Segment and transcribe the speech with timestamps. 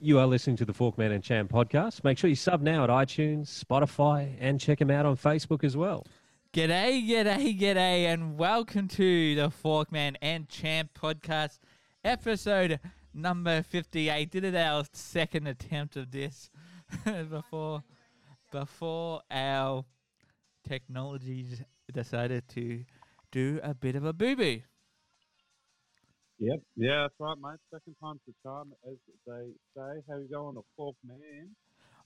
[0.00, 2.04] You are listening to the Forkman and Champ podcast.
[2.04, 5.76] Make sure you sub now at iTunes, Spotify, and check them out on Facebook as
[5.76, 6.06] well.
[6.52, 11.58] G'day, g'day, g'day, and welcome to the Forkman and Champ podcast,
[12.04, 12.78] episode
[13.12, 14.30] number 58.
[14.30, 16.48] Did it our second attempt of this
[17.28, 17.82] before
[18.52, 19.84] before our
[20.62, 22.84] technologies decided to
[23.32, 24.60] do a bit of a boo boo.
[26.40, 26.60] Yep.
[26.76, 27.58] Yeah, that's right, mate.
[27.72, 28.96] Second time's the charm, as
[29.26, 30.02] they say.
[30.08, 31.50] How you going, a fourth man?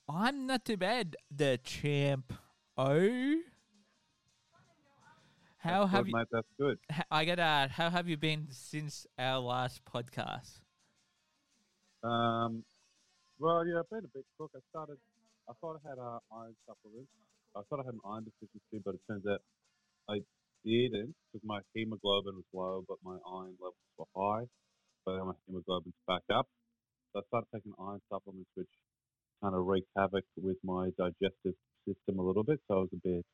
[0.09, 1.17] I'm not too bad.
[1.31, 2.33] The champ
[2.77, 3.41] O.
[5.59, 6.17] How That's have good, you?
[6.17, 6.27] mate?
[6.33, 6.79] That's good.
[7.11, 10.61] I got uh, How have you been since our last podcast?
[12.03, 12.65] Um,
[13.39, 14.51] well, yeah, I've been a bit crook.
[14.57, 14.97] I started.
[15.49, 17.11] I thought I had uh, iron supplements.
[17.55, 19.43] I thought I had an iron deficiency, but it turns out
[20.09, 20.21] I
[20.65, 24.45] didn't because my hemoglobin was low, but my iron levels were high.
[25.05, 26.47] So my hemoglobin's back up.
[27.13, 28.69] So I started taking iron supplements, which
[29.43, 31.55] kind of wreaked havoc with my digestive
[31.87, 32.61] system a little bit.
[32.69, 33.25] So I was a bit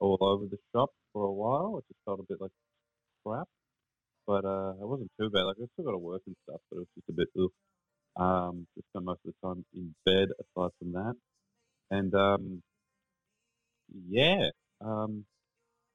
[0.00, 1.78] all over the shop for a while.
[1.78, 2.50] It just felt a bit like
[3.24, 3.48] crap.
[4.26, 5.42] But uh, it wasn't too bad.
[5.42, 7.50] Like I still got to work and stuff, but it was just a bit ugh.
[8.16, 11.14] Um, just spent most of the time in bed aside from that.
[11.90, 12.62] And um,
[14.08, 15.24] yeah, um,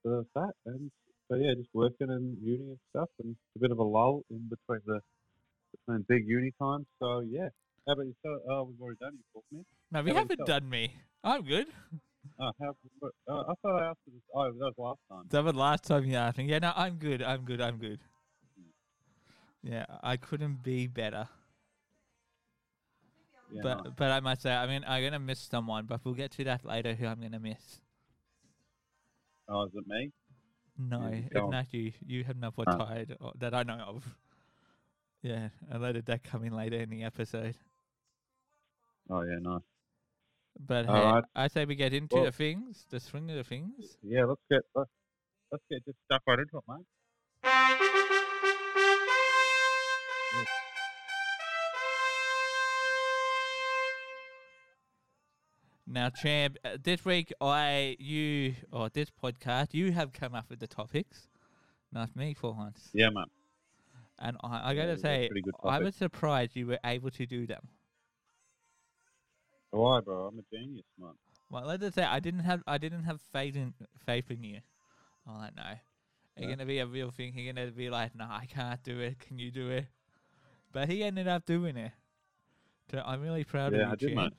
[0.05, 0.53] so that.
[0.65, 0.91] And
[1.29, 4.49] so yeah, just working and uni and stuff, and a bit of a lull in
[4.49, 5.01] between the
[5.71, 6.85] between big uni times.
[7.01, 7.49] So yeah.
[7.87, 8.41] How about yourself?
[8.49, 9.65] Oh, we've already done you, Paul, man.
[9.91, 10.93] No, we How haven't done me.
[11.23, 11.67] I'm good.
[12.39, 12.75] Oh, how,
[13.29, 14.23] uh, I thought I asked you this.
[14.33, 15.25] Oh, that was last time.
[15.29, 16.45] That was last time you asked me.
[16.45, 17.21] Yeah, no, I'm good.
[17.21, 17.61] I'm good.
[17.61, 17.99] I'm good.
[19.61, 21.29] Yeah, I couldn't be better.
[23.51, 23.93] Yeah, but nice.
[23.95, 26.65] but I must say, I mean, I'm gonna miss someone, but we'll get to that
[26.65, 26.95] later.
[26.95, 27.79] Who I'm gonna miss?
[29.47, 30.11] Oh, is it me?
[30.77, 31.93] No, Yeah, it's not you.
[32.05, 32.77] You have not Ah.
[32.77, 34.15] tired or, that I know of.
[35.21, 37.55] Yeah, I let that come in later in the episode.
[39.09, 39.61] Oh yeah, nice.
[40.59, 41.23] But hey, Alright.
[41.35, 43.97] I say we get into Well- the things, the swing of the things.
[44.03, 44.89] Yeah, let's get let's,
[45.51, 46.85] let's get just stuck right into it, mate.
[55.87, 60.59] Now, champ, uh, this week I you or this podcast you have come up with
[60.59, 61.27] the topics,
[61.91, 62.89] not me for once.
[62.93, 63.25] Yeah, mate.
[64.19, 65.29] And I, I Yeah, gotta they're say,
[65.63, 67.67] I was surprised you were able to do them.
[69.71, 70.27] Why, bro?
[70.27, 71.13] I'm a genius, man.
[71.49, 73.73] Well, let's just say I didn't have I didn't have faith in
[74.05, 74.59] faith in you.
[75.27, 75.63] I'm like, no,
[76.37, 76.55] you're Yeah.
[76.55, 77.33] gonna be a real thing.
[77.35, 79.19] You're gonna be like, no, I can't do it.
[79.19, 79.85] Can you do it?
[80.71, 81.91] But he ended up doing it.
[82.91, 84.15] So I'm really proud Yeah, of you, I did, champ.
[84.15, 84.33] mate.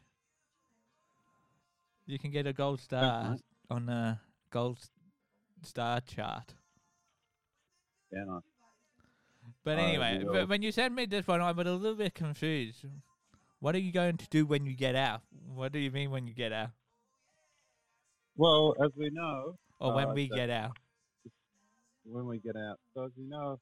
[2.06, 3.36] You can get a gold star
[3.68, 4.18] on the
[4.50, 4.78] gold
[5.62, 6.54] star chart.
[8.12, 8.42] Yeah, nice.
[9.64, 11.96] But Oh, anyway, you but when you sent me this one, I was a little
[11.96, 12.84] bit confused.
[13.58, 15.22] What are you going to do when you get out?
[15.52, 16.70] What do you mean when you get out?
[18.36, 20.76] Well, as we know, Or when Uh, we get out?
[22.04, 23.58] when we get out, so as you know,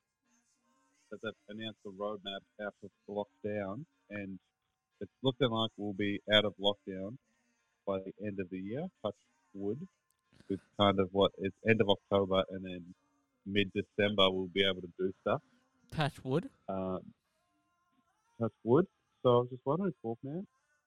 [1.10, 4.38] that they've announced the roadmap out of lockdown, and
[5.00, 7.16] it's looking like we'll be out of lockdown
[7.86, 8.86] by the end of the year.
[9.02, 9.14] Touch
[9.54, 9.86] wood.
[10.48, 12.94] It's kind of what it's end of October, and then
[13.46, 15.40] mid December we'll be able to do stuff.
[15.92, 16.48] Touch wood.
[16.68, 16.98] uh,
[18.40, 18.86] touch wood.
[19.22, 20.46] So I was just wondering, Fork man,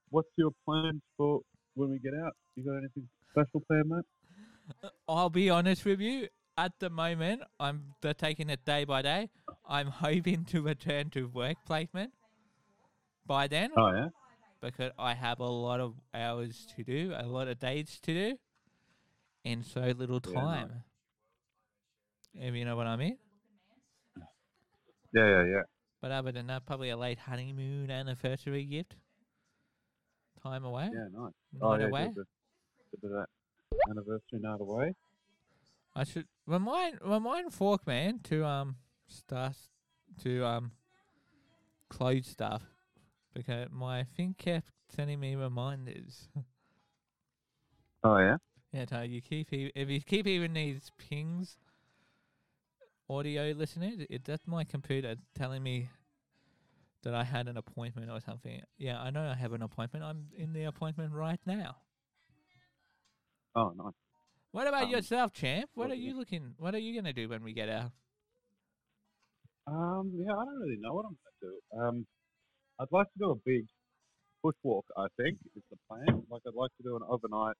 [0.10, 1.42] what's your plans for
[1.76, 2.34] when we get out?
[2.56, 4.92] You got anything special planned, mate?
[5.08, 6.28] I'll be honest with you.
[6.60, 9.30] At the moment, I'm they're taking it day by day.
[9.68, 12.14] I'm hoping to return to work placement
[13.26, 14.08] by then Oh yeah,
[14.62, 18.38] because I have a lot of hours to do, a lot of days to do,
[19.44, 20.68] in so little Yeah, nice.
[20.68, 20.84] time.
[22.34, 23.18] If you know what I mean.
[25.14, 25.62] yeah, yeah, yeah.
[26.02, 28.96] But other than that, probably a late honeymoon anniversary gift.
[30.44, 30.90] Time away.
[30.94, 31.32] Yeah, nice.
[31.54, 32.04] Night Oh yeah, away.
[32.04, 32.26] a bit- get
[32.94, 33.28] a bit of that
[33.90, 34.94] anniversary night away.
[35.96, 38.76] I should remind remind Forkman to um
[39.08, 39.56] start
[40.22, 40.72] to um
[41.90, 42.62] close stuff
[43.38, 46.28] because my thing kept sending me reminders.
[48.04, 48.38] Oh yeah.
[48.72, 51.58] yeah, so you keep if you keep even these pings,
[53.10, 55.90] audio listeners, it that's my computer telling me
[57.04, 58.62] that I had an appointment or something.
[58.78, 60.06] Yeah, I know I have an appointment.
[60.06, 61.78] I'm in the appointment right now.
[63.56, 63.94] Oh nice.
[64.52, 65.70] What about Um, yourself, champ?
[65.76, 66.56] What are you looking?
[66.58, 67.92] What are you gonna do when we get out?
[69.68, 71.78] Um, yeah, I don't really know what I'm gonna do.
[71.80, 72.08] Um,
[72.80, 73.66] I'd like to do a big
[74.44, 74.84] bushwalk.
[74.98, 76.24] I think is the plan.
[76.30, 77.56] Like I'd like to do an overnight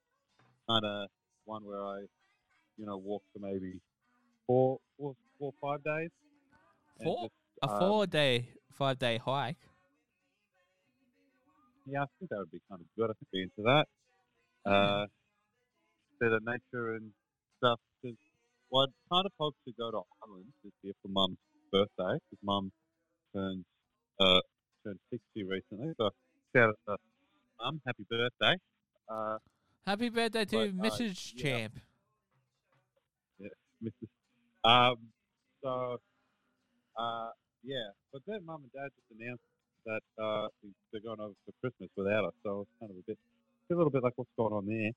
[0.70, 1.08] kind of
[1.46, 2.02] one where I,
[2.78, 3.80] you know, walk for maybe
[4.46, 6.10] four, four, four, five days.
[7.04, 7.24] Four?
[7.24, 7.34] just,
[7.64, 9.58] A um, four day, five day hike.
[11.88, 13.10] yeah, I think that would be kind of good.
[13.10, 13.86] I could be into that.
[14.70, 15.06] Uh,
[16.20, 17.12] bit of nature and
[17.58, 17.80] stuff.
[18.02, 18.14] 'cause,
[18.70, 21.38] well, I'd kind of hoped to go to Ireland this year for Mum's
[21.72, 22.72] birthday because Mum
[23.34, 23.66] turns
[24.20, 24.42] uh
[24.88, 25.94] turned sixty recently.
[25.98, 26.10] So
[26.56, 26.98] shout out to
[27.60, 28.56] Mum, happy birthday.
[29.10, 29.38] Uh,
[29.86, 31.34] Happy birthday to But, uh, Mrs.
[31.36, 31.44] yeah.
[31.44, 31.74] Champ.
[33.84, 34.10] Mrs.
[34.64, 34.96] Um,
[35.64, 35.98] so,
[36.98, 37.30] uh,
[37.64, 39.44] yeah, but then Mum and Dad just announced
[39.86, 40.48] that uh,
[40.92, 43.18] they're going over for Christmas without us, so it's kind of a bit,
[43.72, 44.92] a little bit like what's going on there.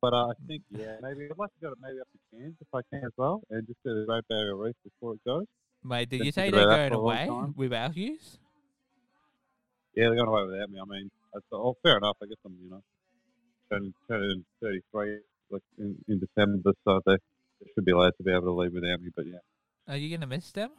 [0.00, 2.56] But uh, I think, yeah, maybe I'd like to go to maybe up to Cairns
[2.60, 5.46] if I can as well, and just do the Great Barrier Reef before it goes.
[5.84, 8.18] Mate, did you say they're going for a long away without you?
[9.94, 10.78] Yeah, they're going away without me.
[10.80, 12.16] I mean, that's oh, fair enough.
[12.22, 12.82] I guess I'm, you know,
[13.70, 15.18] turning, turning 33
[15.50, 17.16] like in, in December, so uh, they,
[17.60, 19.10] they should be allowed to be able to leave without me.
[19.14, 19.44] But yeah.
[19.86, 20.70] Are you gonna miss them?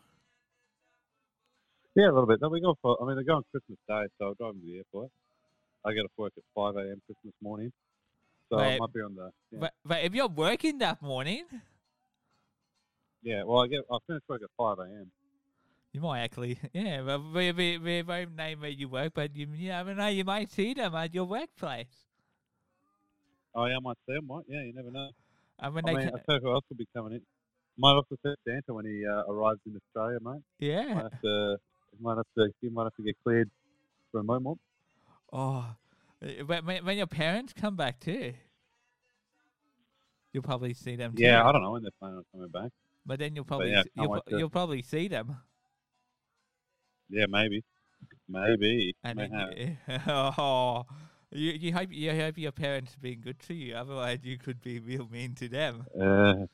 [1.96, 2.40] Yeah, a little bit.
[2.42, 2.98] Then we go for.
[3.02, 5.12] I mean, they're going Christmas Day, so I'll drive them to the airport.
[5.86, 7.02] I get off work at five a.m.
[7.06, 7.72] Christmas morning,
[8.50, 9.30] so I might be on the.
[9.52, 11.46] Yeah, But, but if you're working that morning,
[13.22, 13.82] yeah well, I get.
[13.92, 15.12] I finish work at five a.m.
[15.94, 17.02] you might actually, yeah.
[17.04, 20.08] But we we we won't name where you work, but you you never know.
[20.08, 21.94] You might see them at your workplace.
[23.56, 24.46] Oh yeah, I might see 'em, might.
[24.48, 25.10] Yeah, you never know.
[25.60, 27.22] And when I they, mean, ca- I who else will be coming in.
[27.78, 30.42] Might also see Santa when he uh, arrives in Australia, mate.
[30.60, 30.94] yeah.
[30.94, 31.58] Might have to.
[32.00, 32.50] Might have to.
[32.62, 33.50] He might have to get cleared
[34.12, 34.60] for a moment.
[35.32, 35.66] Oh,
[36.24, 38.34] uh, when when your parents come back too,
[40.34, 41.16] you'll probably see them.
[41.16, 41.24] Too.
[41.24, 42.72] Yeah, I don't know when they're planning on coming back.
[43.06, 45.38] But then you'll probably yeah, you'll, wait pro- to- you'll probably see them.
[47.14, 47.64] Yeah, maybe.
[48.28, 48.96] Maybe.
[49.04, 49.58] And May then have.
[49.58, 49.78] you,
[50.12, 50.86] oh,
[51.32, 53.76] you you hope you hope your parents are being good to you.
[53.76, 55.86] Otherwise, you could be real mean to them.
[56.00, 56.48] Uh,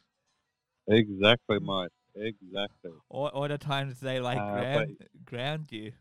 [0.87, 1.91] exactly, mate.
[2.15, 2.91] Exactly.
[3.09, 5.93] Or or the times they like Uh, but- ground ground you.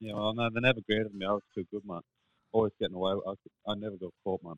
[0.00, 1.24] Yeah, well, no, they never graded me.
[1.26, 2.00] I was too good, man.
[2.52, 3.12] Always getting away.
[3.26, 4.56] I, I never got caught, man.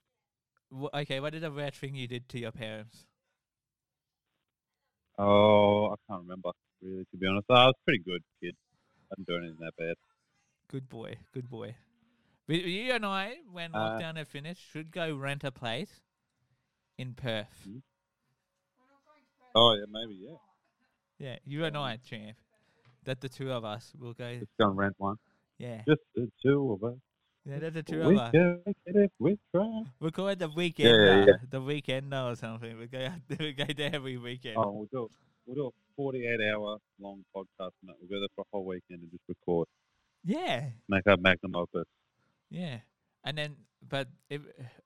[0.73, 3.06] Wh- Okay, what is the worst thing you did to your parents?
[5.19, 6.50] Oh, I can't remember,
[6.82, 7.46] really, to be honest.
[7.50, 8.55] I was a pretty good kid.
[9.11, 9.94] I didn't do anything that bad.
[10.69, 11.76] Good boy, good boy.
[12.46, 16.00] We, you and I, when Uh, lockdown had finished, should go rent a place
[16.99, 17.62] in Perth.
[17.64, 17.79] Hmm.
[19.55, 20.37] Oh, yeah, maybe, yeah.
[21.19, 22.37] Yeah, you and I, champ.
[23.05, 24.38] That the two of us will go.
[24.38, 25.17] Just go and rent one.
[25.58, 26.99] Yeah, Just the two of us.
[27.44, 28.31] yeah, that the two we of us.
[28.31, 29.82] can make it if we try.
[30.00, 31.25] We'll call it the weekend, yeah, yeah.
[31.26, 31.32] yeah.
[31.50, 32.79] the weekend or something.
[32.79, 33.08] We go,
[33.38, 34.56] we go there every weekend.
[34.56, 35.11] Oh, we'll do,
[35.46, 37.91] we'll do a 48 hour long podcast and.
[38.00, 39.69] We'll go there for a whole weekend and just record.
[40.25, 41.85] Yeah, Make our magnum opus.
[42.50, 42.79] yeah.
[43.25, 43.55] And then,
[43.89, 44.41] but if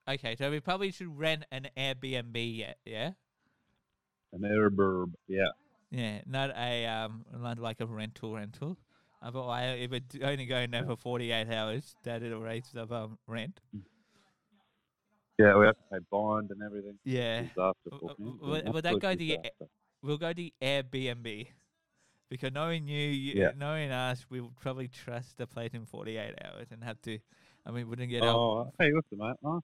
[0.07, 2.35] okay, so we probably should rent an Airbnb.
[2.59, 3.13] Yeah, yeah,
[4.33, 5.13] An airburb.
[5.27, 5.49] Yeah.
[5.91, 6.21] yeah.
[6.27, 8.77] Not a um, not like a rental rental.
[9.23, 13.17] Otherwise, if it's only going there for forty eight hours, that it'll raise the um,
[13.27, 13.59] rent.
[15.39, 16.99] Yeah, we have to pay bond and everything.
[17.05, 17.91] Yeah, Disaster.
[17.91, 18.33] W- for me.
[18.41, 19.39] w- would that go to your.
[20.07, 21.49] We'll go to Airbnb
[22.31, 23.51] because knowing you, you Yeah.
[23.57, 27.19] knowing us, we would probably trust the place in forty eight hours and have to.
[27.67, 28.37] I mean, wouldn't get out.
[28.37, 29.61] Oh, hey, listen, mate.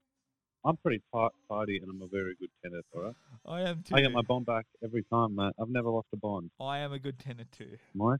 [0.64, 2.84] I'm pretty tight, tidy, and I'm a very good tenant.
[2.94, 3.14] All right,
[3.46, 3.94] I am too.
[3.96, 5.52] I get my bond back every time, mate.
[5.60, 7.78] I've never lost a bond, I am a good tenant too.
[7.94, 8.18] mate.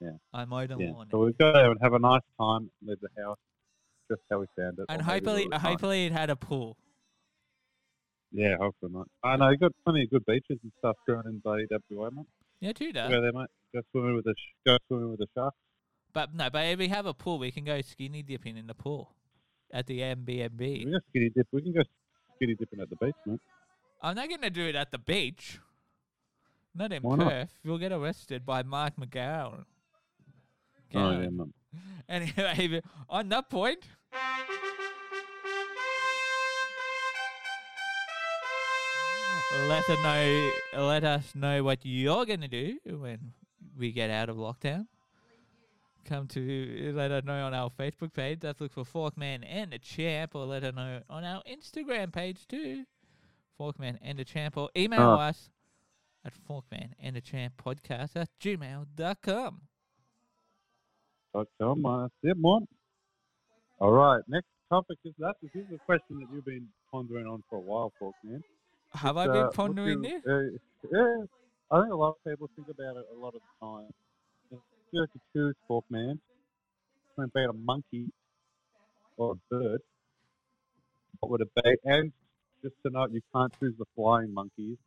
[0.00, 0.12] Yeah.
[0.32, 0.92] I mow the Yeah.
[1.10, 3.38] So we go there and have a nice time, leave the house
[4.10, 4.86] just how we found it.
[4.88, 5.68] and or maybe a hopefully, little bit nicer.
[5.68, 6.76] hopefully it had a pool.
[8.32, 9.08] Yeah, hopefully not.
[9.24, 12.26] I know you've got plenty of good beaches and stuff growing in bloody WA, mate.
[12.60, 13.20] Yeah, too, Go though.
[13.20, 13.48] there, mate.
[13.74, 15.56] Go swimming with the sh- go swimming with the sharks.
[16.12, 18.74] But no, but if we have a pool, we can go skinny dipping in the
[18.74, 19.14] pool
[19.72, 20.58] at the MBMB.
[20.58, 21.46] We can go skinny dip.
[21.52, 21.82] We can go
[22.36, 23.40] skinny dipping at the beach, mate.
[24.02, 25.58] I'm not going to do it at the beach.
[26.74, 27.28] Not in Why not?
[27.28, 27.58] Perth.
[27.64, 29.64] We'll get arrested by Mark McGowan.
[30.94, 31.28] Oh yeah.
[32.08, 33.84] Anyway, on that point,
[39.52, 40.50] let us know.
[40.86, 43.32] Let us know what you're gonna do when
[43.76, 44.86] we get out of lockdown.
[46.04, 48.40] Come to let us know on our Facebook page.
[48.40, 52.46] Just look for Forkman and the Champ, or let us know on our Instagram page
[52.48, 52.84] too.
[53.58, 55.14] Forkman and the Champ, or email Oh.
[55.16, 55.50] us
[56.24, 59.60] at Forkman and the Champ podcast at gmail.com.
[61.32, 61.86] Dot com.
[61.86, 62.66] Uh, that's.
[63.78, 64.22] All right.
[64.28, 65.34] Next topic is that.
[65.42, 68.42] This is a question that you've been pondering on for a while, Fork man.
[68.92, 70.22] Have I uh, been what pondering this?
[70.26, 70.40] uh,
[70.92, 71.24] yeah,
[71.70, 73.92] I think a lot of people think about it a lot of the time.
[74.92, 76.18] You had to choose Fork man
[77.10, 78.06] between being a monkey
[79.16, 79.80] or a bird,
[81.20, 81.76] what would it be?
[81.84, 82.12] And
[82.62, 84.78] just to note, you can't choose the flying monkeys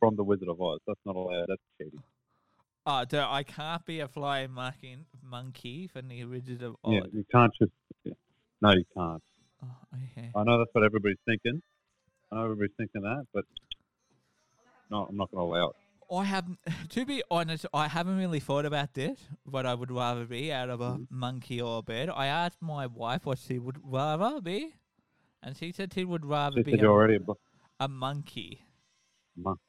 [0.00, 0.80] from the Wizard of Oz.
[0.86, 1.46] That's not allowed.
[1.48, 2.02] That's cheating.
[2.86, 6.78] Oh, so I can't be a flying monkey, monkey from the original.
[6.86, 7.10] Yeah, Odd.
[7.12, 7.72] you can't just.
[8.04, 8.12] Yeah.
[8.60, 9.22] No, you can't.
[9.62, 10.30] Oh, okay.
[10.34, 11.62] I know that's what everybody's thinking.
[12.32, 13.44] I know everybody's thinking that, but
[14.90, 15.76] no, I'm not going to allow it.
[16.14, 16.58] I haven't,
[16.90, 19.18] to be honest, I haven't really thought about this.
[19.46, 21.06] but I would rather be out of a Mhm.
[21.10, 22.08] monkey or a bird.
[22.10, 24.74] I asked my wife what she would rather be,
[25.42, 27.18] and she said she would rather She be a, already
[27.80, 28.62] a monkey
[29.36, 29.60] monk.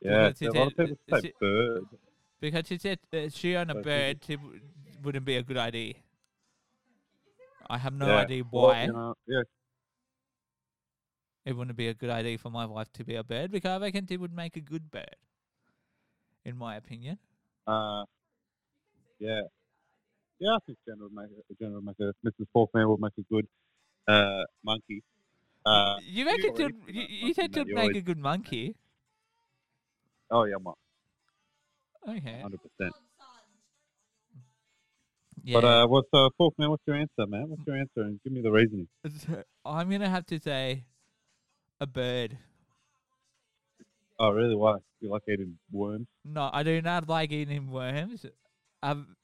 [0.00, 1.84] Yeah, Because she a lot of said- people say she- bird.
[2.40, 4.36] because she said uh, she on a So bird she
[5.02, 5.94] wouldn't be a good idea.
[7.70, 8.16] I have no yeah.
[8.22, 9.42] idea Well, why you know, yeah,
[11.44, 13.84] it wouldn't be a good idea for my wife to be a bird because I
[13.84, 15.16] reckon she would make a good bird,
[16.44, 17.18] in my opinion.
[17.66, 18.04] uh,
[19.18, 19.40] yeah,
[20.40, 20.50] yeah.
[20.54, 22.46] I think Jenna would make a, would make a Mrs.
[22.54, 23.46] Forkman would make a good
[24.08, 25.02] uh, monkey.
[25.64, 28.18] Uh, you reckon already she'd, put you, you monkey said you make always- a good
[28.18, 28.76] monkey?
[30.30, 30.76] oh yeah, mo-
[32.08, 32.40] Okay.
[32.40, 32.92] hundred percent.
[35.44, 35.60] Yeah.
[35.60, 36.68] But uh, what's uh, Forkman?
[36.70, 37.48] What's your answer, man?
[37.48, 38.02] What's your answer?
[38.02, 38.86] And give me the reasoning.
[39.64, 40.84] I'm gonna have to say
[41.82, 42.38] a bird.
[44.18, 44.54] Oh, really?
[44.54, 44.76] Why?
[45.00, 46.06] You like eating worms?
[46.24, 48.24] No, I do not like eating worms.
[48.84, 49.16] Um,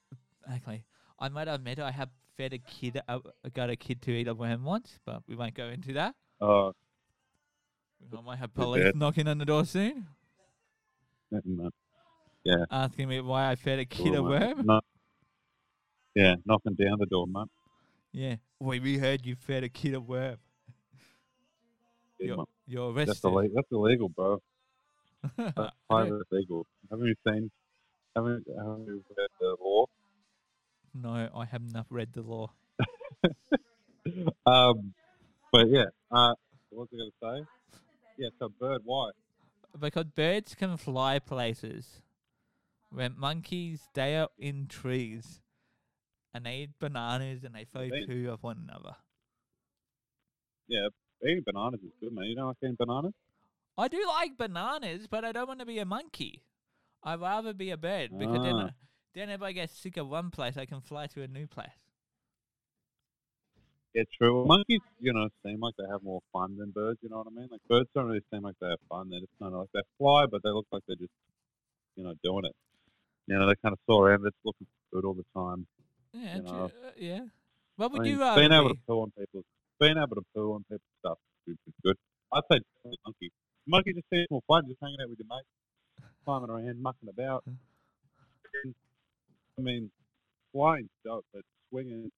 [0.52, 0.84] actually,
[1.20, 3.00] I might admit I have fed a kid.
[3.08, 3.20] I
[3.54, 6.16] got a kid to eat a worm once, but we won't go into that.
[6.40, 6.72] Oh,
[8.16, 10.08] I might have police knocking on the door soon,
[11.30, 11.70] no.
[12.70, 14.66] asking me why I fed a kid a worm.
[14.66, 14.80] No.
[16.14, 17.48] Yeah, knocking down the door, mate.
[18.12, 20.38] Yeah, we we heard you fed a kid a worm.
[22.18, 23.28] You're, you're That's arrested.
[23.28, 23.54] illegal.
[23.54, 24.42] That's illegal, bro.
[25.36, 27.50] That's highly don't- Haven't you seen?
[28.16, 29.86] Haven't, haven't you read the law?
[30.94, 32.50] no, I have not read the law.
[34.46, 34.94] Um,
[35.52, 35.84] but yeah.
[36.10, 36.32] Uh,
[36.70, 37.44] what was I going to
[37.76, 37.80] say?
[38.16, 38.28] Yeah.
[38.38, 38.80] So bird.
[38.84, 39.10] Why?
[39.78, 42.02] Because birds can fly places.
[42.90, 45.40] When monkeys, they are in trees.
[46.32, 48.96] And they eat bananas and they throw poo of one another.
[50.68, 50.88] Yeah.
[51.22, 52.24] Eating bananas is good, man.
[52.24, 53.12] You don't like eating bananas?
[53.76, 56.42] I do like bananas, but I don't want to be a monkey.
[57.02, 58.66] I'd rather be a bird because then, Ah.
[58.66, 58.70] uh,
[59.14, 61.70] then if I get sick of one place, I can fly to a new place.
[63.94, 64.44] Yeah, true.
[64.46, 66.98] Monkeys, you know, seem like they have more fun than birds.
[67.02, 67.48] You know what I mean?
[67.50, 69.08] Like birds don't really seem like they have fun.
[69.10, 71.10] They're just kind of like they fly, but they look like they're just,
[71.96, 72.54] you know, doing it.
[73.26, 74.22] You know, they kind of soar around.
[74.22, 75.66] They're just looking for food all the time.
[76.12, 76.64] Yeah, You know.
[76.66, 77.20] uh, yeah.
[77.76, 78.74] What would I mean, you rather being able be?
[78.74, 79.44] to poo on people's,
[79.80, 81.96] being able to poo on people's stuff is good.
[82.32, 82.60] I'd say
[83.04, 83.30] monkey.
[83.66, 85.48] Monkey just seems more fun, just hanging out with your mates,
[86.24, 87.44] climbing around, mucking about.
[87.46, 88.74] And,
[89.58, 89.90] I mean,
[90.52, 92.10] flying dope, but swinging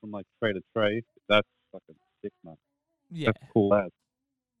[0.00, 2.56] from like tree to tree, that's fucking sick, man.
[3.10, 3.90] Yeah, That's cool as.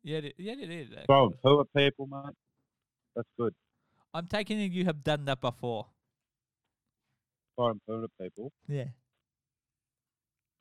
[0.04, 0.88] yeah, it, yeah, it is.
[1.06, 2.30] Throwing poo at people, man.
[3.16, 3.54] That's good.
[4.14, 5.86] I'm taking it you have done that before.
[7.56, 8.52] Throwing poo at people.
[8.68, 8.84] Yeah.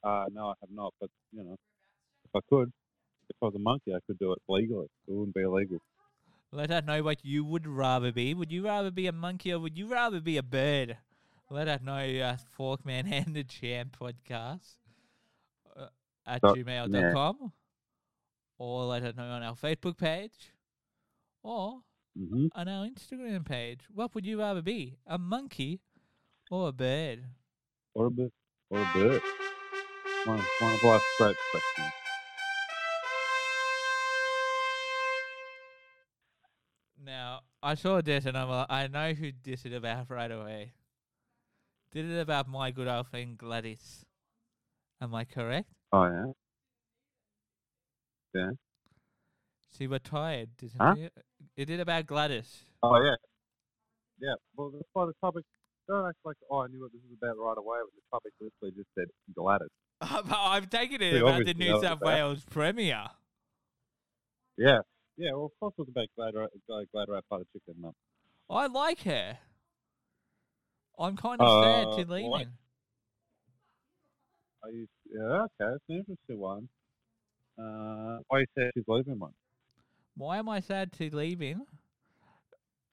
[0.04, 1.56] Uh, no, I have not, but you know,
[2.34, 2.72] I could,
[3.30, 4.88] if I was a monkey, I could do it legally.
[5.08, 5.80] It wouldn't be illegal.
[6.52, 8.34] Let us know what you would rather be.
[8.34, 10.98] Would you rather be a monkey or would you rather be a bird?
[11.50, 14.76] Let us know uh, Forkman and the Champ podcast
[15.78, 15.88] uh,
[16.26, 17.52] at Dot gmail.com
[18.58, 20.54] or let us know on our Facebook page
[21.44, 21.82] or
[22.18, 23.82] hmm on our Instagram page.
[23.94, 24.98] What would you rather be?
[25.06, 25.82] A monkey
[26.50, 27.26] or a bird?
[27.94, 28.32] Or a bird.
[28.70, 29.22] or a bird.
[30.24, 32.05] One, one of life's great questions.
[37.66, 40.74] I saw this and I'm like, I know who this is about right away.
[41.92, 44.06] Did it about my good old friend Gladys.
[45.02, 45.68] Am I correct?
[45.92, 46.32] Oh yeah.
[48.36, 48.50] Yeah.
[49.76, 50.96] She retired, didn't Huh?
[50.96, 51.10] she?
[51.58, 52.66] It did about Gladys.
[52.84, 53.16] Oh yeah.
[54.20, 54.36] Yeah.
[54.56, 55.44] Well, that's why the topic.
[55.88, 57.78] Don't act like oh I knew what this was about right away.
[57.84, 59.70] But the topic literally just said Gladys.
[60.02, 62.02] I'm taking it Pretty about the New South.
[62.02, 63.06] Wales Premier.
[64.56, 64.80] Yeah.
[65.18, 65.32] Yeah.
[65.34, 66.34] Well, of course it was about Glad
[66.68, 67.76] Glad Glad Rat Butter Chicken.
[67.82, 67.94] No.
[68.50, 69.40] I like her.
[70.98, 72.58] I'm kind of sad Uh, to leave leaving.
[74.64, 75.44] I used, yeah.
[75.44, 75.76] Okay.
[75.76, 76.70] It's an interesting one.
[77.58, 79.34] Uh, why you said she's leaving one?
[80.16, 81.68] Why am I sad to leaving?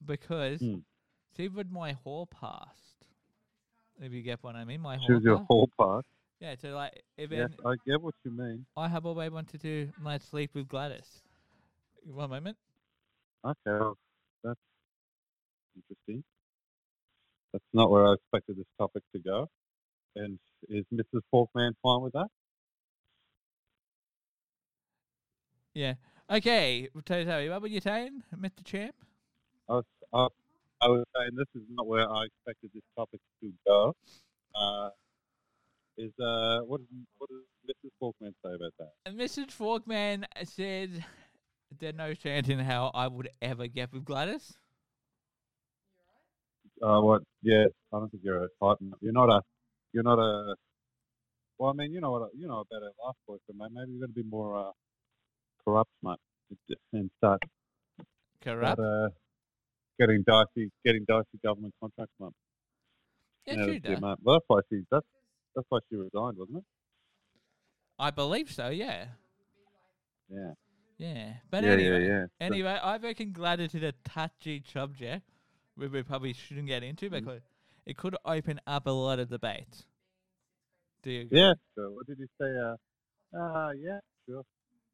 [0.05, 0.79] Because Hmm.
[1.35, 3.05] she was my hall past.
[3.99, 6.05] If you get what I mean, my She hall was your whole part.
[6.39, 8.65] Yeah, so like, even Yes, I get what you mean.
[8.75, 11.23] I have always wanted to like sleep with Gladys.
[12.05, 12.57] One moment.
[13.45, 13.97] Okay, well,
[14.43, 14.59] that's
[15.75, 16.23] interesting.
[17.51, 19.49] That's not where I expected this topic to go.
[20.15, 21.21] And is Mrs.
[21.33, 22.27] Forkman fine with that?
[25.73, 25.93] Yeah.
[26.29, 26.89] Okay.
[26.93, 28.63] What were you saying, Mr.
[28.63, 28.95] Champ?
[29.69, 30.29] I was, uh,
[30.81, 33.95] I was saying this is not where I expected this topic to go.
[34.55, 34.89] Uh,
[35.97, 36.81] is uh, what
[37.17, 37.91] what does Mrs.
[38.01, 38.91] Forkman say about that?
[39.05, 39.47] And Mrs.
[39.47, 41.05] Forkman said
[41.79, 44.57] there's no chance in hell I would ever get with Gladys.
[46.81, 47.21] Uh, what?
[47.41, 48.93] Yeah, I don't think you're a Titan.
[49.01, 49.41] You're not a.
[49.93, 50.55] You're not a.
[51.57, 52.29] Well, I mean, you know what?
[52.35, 53.69] You know about our last boyfriend, mate.
[53.73, 54.71] Maybe you're going to be more uh,
[55.63, 56.17] corrupt, mate,
[56.91, 57.41] and start,
[58.41, 58.79] Corrupt.
[58.79, 59.09] start uh,
[59.99, 62.31] getting dicey, getting dicey government contracts, mate.
[63.47, 64.17] yeah, Yeah, true, that's mate.
[64.23, 64.81] Well, that's why she.
[64.91, 65.05] That's
[65.55, 66.63] that's why she resigned, wasn't it?
[67.99, 69.05] I believe so, yeah.
[70.29, 70.53] Yeah.
[71.03, 71.33] Yeah.
[71.51, 72.25] But yeah, anyway, yeah, yeah.
[72.39, 75.23] Anyway, I reckon Gladys is a touchy subject
[75.77, 77.11] we, we probably shouldn't get into Mm.
[77.11, 77.41] because
[77.85, 79.85] it could open up a lot of debate.
[81.01, 81.39] Do you agree?
[81.39, 81.53] Yeah.
[81.75, 82.47] So what did you say?
[82.57, 84.43] Uh, uh yeah, sure.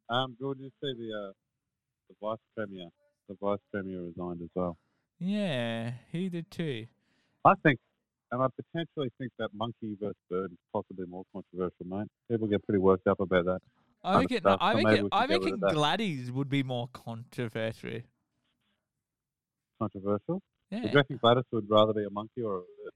[0.09, 0.97] Um, what did you say?
[0.97, 1.31] The uh,
[2.09, 2.89] the vice premier,
[3.27, 4.77] the vice premier resigned as well.
[5.19, 6.87] Yeah, he did too.
[7.45, 7.79] I think,
[8.31, 12.07] and I potentially think that monkey versus bird is possibly more controversial, mate.
[12.31, 13.59] People get pretty worked up about that.
[14.03, 15.75] I reckon, stuff, I reckon, I should get rid reckon.
[15.75, 18.01] Gladys would be more controversial.
[19.79, 20.41] Controversial.
[20.71, 20.81] Yeah.
[20.81, 22.93] Do you reckon Gladys would rather be a monkey or a bird?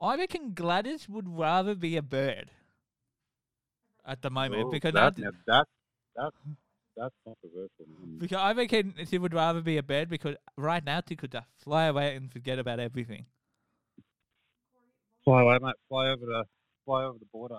[0.00, 2.50] I reckon Gladys would rather be a bird
[4.04, 5.66] at the moment Oh, because that, I, that,
[6.16, 6.32] that,
[6.96, 7.86] that's controversial.
[8.04, 8.18] Mm.
[8.18, 11.46] because I reckon she would rather be a bird because right now she could just
[11.58, 13.26] fly away and forget about everything.
[15.24, 15.74] Fly away, mate.
[15.88, 16.44] Fly over the,
[16.84, 17.58] fly over the border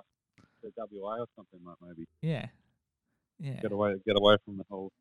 [0.63, 1.75] to WA or something, mate.
[1.81, 2.47] Maybe Yeah.
[3.39, 3.59] Yeah.
[3.61, 4.91] get away, get away from the whole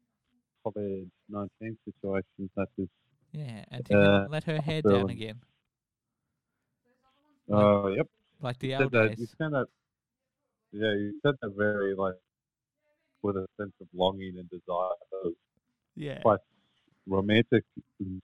[0.66, 2.50] COVID nineteen situation.
[2.56, 2.88] That is.
[3.32, 3.64] Yeah.
[3.70, 5.40] And Uh, let her hair down again.
[7.48, 8.06] Oh, yep.
[8.40, 9.10] Like the You old that.
[9.10, 9.34] You days.
[9.38, 9.66] said that.
[10.72, 12.14] Yeah, you said that very like
[13.22, 14.96] with a sense of longing and desire.
[15.12, 15.34] Was
[15.94, 16.20] Yeah.
[16.22, 16.40] quite
[17.06, 17.64] romantic
[18.00, 18.20] and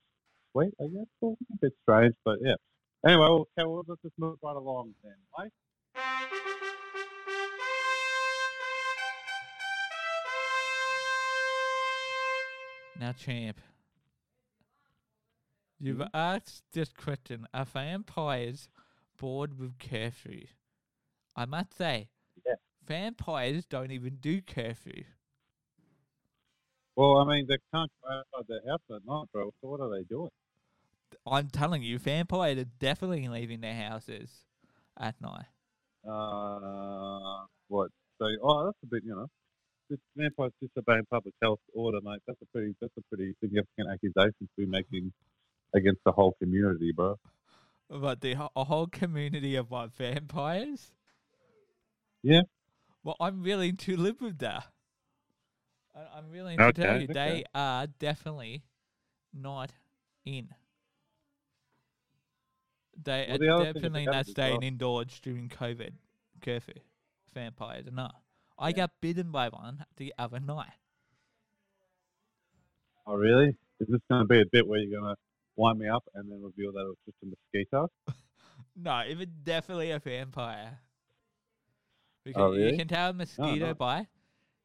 [0.52, 1.06] sweet, I guess.
[1.20, 2.56] Well, a bit strange, but yeah.
[3.04, 5.14] Anyway, well, okay, well, just move right along then.
[5.36, 5.52] Mike?
[12.98, 13.60] Now, champ.
[15.78, 18.68] You've asked this question: Are vampires
[19.16, 20.46] bored with curfew?
[21.36, 22.08] I must say,
[22.44, 22.54] Yeah.
[22.84, 25.04] vampires don't even do curfew.
[26.96, 29.52] Well, I mean, they can't go outside their house at night, bro.
[29.60, 30.30] So what are they doing?
[31.24, 34.44] I'm telling you, vampires are definitely leaving their houses
[34.98, 35.46] at night.
[36.04, 37.92] Uh, what?
[38.18, 39.28] So, oh, that's a bit, you know.
[40.16, 42.20] Vampires disobeying public health order, mate.
[42.26, 45.12] That's a pretty, that's a pretty significant accusation to be making
[45.74, 47.16] against the whole community, bro.
[47.90, 50.92] But the a whole community of what vampires?
[52.22, 52.42] Yeah.
[53.02, 54.66] Well, I'm willing to live with that.
[55.94, 57.12] I, I'm willing to tell you, okay.
[57.12, 58.64] they are definitely
[59.32, 59.70] not
[60.26, 60.48] in.
[63.02, 65.92] They Well, are the other definitely not staying well- indoors during COVID
[66.42, 66.74] curfew.
[67.32, 68.10] Vampires, no.
[68.58, 70.72] I got bitten by one the other night.
[73.06, 73.56] Oh, really?
[73.80, 75.16] Is this going to be a bit where you're going to
[75.56, 77.90] wind me up and then reveal that it was just a mosquito?
[78.80, 80.78] No, it was definitely a vampire.
[82.24, 83.74] Because Oh, you can tell a oh, mosquito nice.
[83.74, 84.06] bite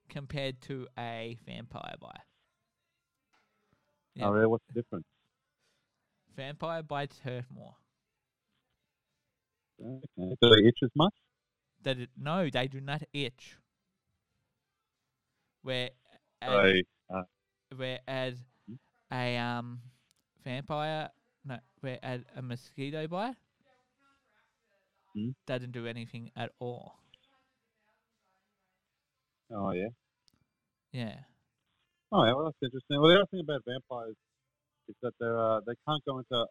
[0.09, 2.09] compared to a vampire bite.
[2.15, 2.19] Oh,
[4.15, 4.27] yeah.
[4.27, 4.47] Oh, really?
[4.47, 5.05] What's the difference?
[6.35, 7.75] Vampire bites hurt more.
[9.83, 10.35] Okay.
[10.41, 11.13] Do they itch as much?
[11.83, 13.57] That it, no, they do not itch.
[15.63, 15.89] Where
[16.47, 16.85] Right.
[17.75, 18.35] whereas
[18.67, 18.75] Hmm?
[19.11, 19.81] a um
[20.43, 21.09] vampire
[21.45, 23.35] no whereas a mosquito bite
[25.15, 25.31] Hmm?
[25.45, 26.99] doesn't do anything at all.
[29.51, 29.89] Oh, yeah.
[30.91, 31.19] Yeah.
[32.11, 32.33] Oh, yeah.
[32.33, 33.01] Well, that's interesting.
[33.01, 34.15] Well, the other thing about vampires
[34.89, 36.45] is that they're, uh, they can't go into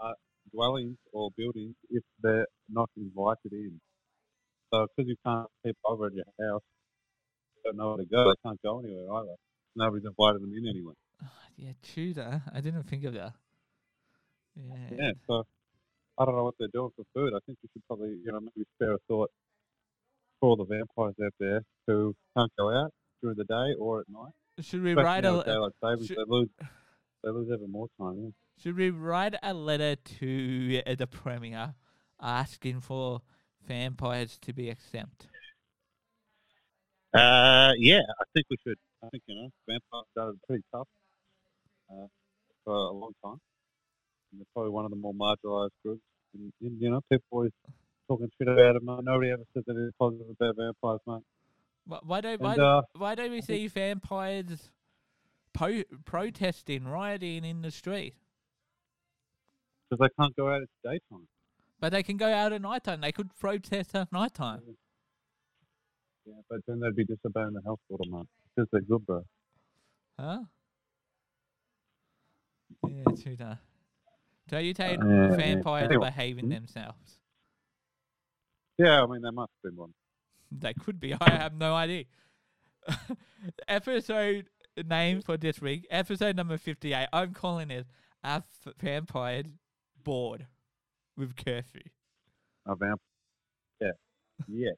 [0.00, 0.12] uh,
[0.52, 3.80] dwellings or buildings if they're not invited in.
[4.72, 6.62] So, because you can't keep over at your house,
[7.64, 8.24] don't know where to go.
[8.30, 9.34] They can't go anywhere either.
[9.76, 10.94] Nobody's invited them in anyway.
[11.56, 12.42] Yeah, Tudor.
[12.54, 13.34] I didn't think of that.
[14.56, 14.74] Yeah.
[14.98, 15.44] Yeah, so
[16.16, 17.34] I don't know what they're doing for food.
[17.34, 19.30] I think we should probably, you know, maybe spare a thought
[20.38, 24.06] for all the vampires out there who can't go out during the day or at
[24.08, 24.32] night.
[24.60, 26.48] Should we Especially write a daylight savings, should- they lose,
[27.22, 28.32] they lose even more time.
[28.56, 31.74] should we write a letter to the premier
[32.22, 33.20] asking for
[33.66, 35.28] vampires to be exempt?
[37.14, 37.20] Yeah.
[37.20, 38.78] Uh, yeah, I think we should.
[39.02, 40.88] I think you know, vampires started pretty tough
[41.90, 42.06] uh,
[42.64, 43.38] for a long time.
[44.32, 46.02] And they're probably one of the more marginalised groups.
[46.34, 47.52] And, and, you know, people always
[48.06, 49.04] talking shit about them.
[49.04, 52.00] Nobody ever says anything positive about vampires, mate.
[52.04, 54.70] Why, don't why, uh, why don't we see vampires
[55.52, 58.14] po- protesting, rioting in the street?
[59.88, 61.26] Because they can't go out at daytime.
[61.80, 63.00] But they can go out at night time.
[63.00, 64.60] They could protest at night time.
[64.66, 64.74] Yeah,
[66.48, 68.24] but then they'd be disobeying the health order, man.
[68.54, 69.22] Because they're good, bro.
[70.18, 70.40] Huh?
[72.86, 73.58] Yeah, true that.
[74.48, 75.36] So you take Uh, yeah, yeah.
[75.36, 76.06] vampires Anyway.
[76.06, 76.50] behaving Hmm?
[76.52, 77.20] themselves.
[78.78, 79.94] Yeah, I mean, there must have been one.
[80.50, 81.14] They could be.
[81.20, 82.04] I have no idea.
[83.68, 84.46] episode
[84.88, 87.06] name for this week, episode number 58.
[87.12, 87.86] I'm calling it
[88.24, 89.42] A F- Vampire
[90.02, 90.46] Bored
[91.16, 91.82] with Curfew.
[92.66, 93.00] A vamp.
[93.80, 93.90] Yeah.
[94.48, 94.70] Yeah.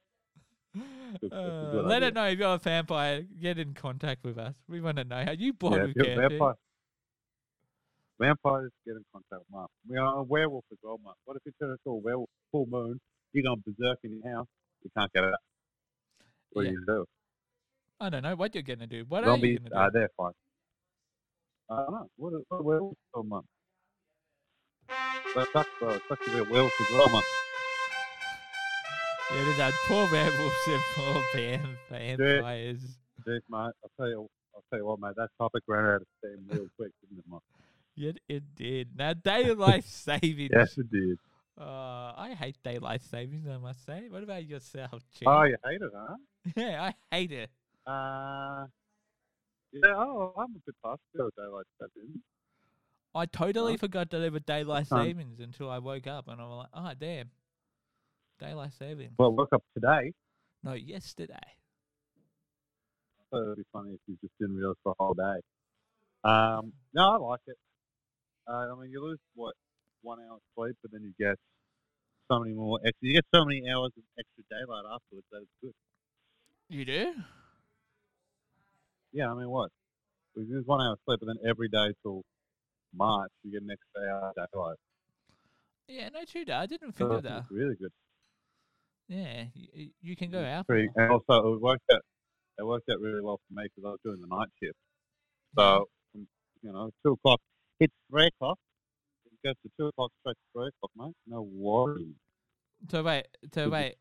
[0.75, 2.09] Good- that's a Uh, let idea.
[2.09, 3.23] it know if you're a vampire.
[3.23, 4.55] Get in contact with us.
[4.69, 6.13] We want to know how you bored yeah, with if curfew.
[6.15, 6.55] you're a vampire.
[8.19, 9.71] Vampires get in contact with Mark.
[9.89, 11.17] We are a werewolf as well, Mark.
[11.25, 13.01] What if you turn into a werewolf full moon?
[13.33, 14.47] You're going berserk in your house.
[14.83, 15.35] You can't get out.
[16.53, 16.71] What Yeah.
[16.71, 17.07] do you do?
[18.01, 19.05] I don't know what you're gonna do.
[19.09, 20.33] What are you gonna uh, they're fine.
[21.71, 22.09] I don't know.
[22.17, 23.45] What, what a werewolf Mark?
[25.35, 25.91] That sucks, bro.
[25.95, 27.25] It sucks to be a werewolf as well, Mark.
[29.35, 32.81] Yeah, there's that poor werewolves and poor vamp- vampires.
[33.27, 33.73] Jeez, mate.
[33.83, 34.29] I'll tell you.
[34.55, 35.15] I'll tell you what, mate.
[35.17, 37.43] That topic ran out of steam real quick, didn't it, Mark?
[37.95, 38.97] Yet it did.
[38.97, 40.51] Now daylight savings.
[40.53, 41.19] Yes, it did.
[41.59, 43.47] Uh, I hate daylight savings.
[43.49, 44.09] I must say.
[44.09, 45.29] What about yourself, Chief?
[45.29, 46.17] Oh, you hate it, huh?
[46.57, 47.51] yeah, I hate it.
[47.87, 48.67] Uh,
[49.73, 52.19] yeah, oh, I'm a bit past the daylight savings.
[53.15, 53.79] I totally Huh?
[53.79, 56.93] forgot that there were daylight savings until I woke up and I was like, oh
[56.99, 57.31] damn,
[58.39, 59.11] daylight saving.
[59.19, 60.13] Well, look up today.
[60.63, 61.35] No, yesterday.
[61.35, 65.41] I thought it would be funny if you just didn't realize for a whole day.
[66.25, 67.57] Um, no, I like it.
[68.49, 69.55] Uh, I mean, you lose what
[70.03, 71.37] one hour sleep, but then you get
[72.31, 72.99] so many more extra.
[73.09, 75.27] You get so many hours of extra daylight afterwards.
[75.31, 75.73] That it's good.
[76.69, 77.13] You do?
[79.13, 79.71] Yeah, I mean, what?
[80.37, 82.23] We lose one hour sleep, but then every day till
[82.95, 84.77] March, you get an extra hour of daylight.
[85.89, 86.45] Yeah, no, true.
[86.51, 87.45] I didn't So think of it's that.
[87.51, 87.93] really good.
[89.13, 90.67] Yeah, you, you can go out.
[90.69, 90.79] More.
[90.97, 92.01] and also, it worked out.
[92.59, 94.77] It worked out really well for me because I was doing the night shift.
[95.59, 97.41] So, you know, two o'clock
[97.79, 98.59] hits three o'clock.
[99.27, 101.15] It goes to two o'clock straight to three o'clock, mate.
[101.27, 102.15] No worries.
[102.91, 103.97] So wait, so wait,